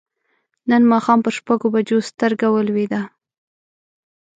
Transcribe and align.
نن 0.69 0.81
ماښام 0.91 1.19
پر 1.25 1.33
شپږو 1.37 1.67
بجو 1.73 1.97
سترګه 2.09 2.47
ولوېده. 2.51 3.01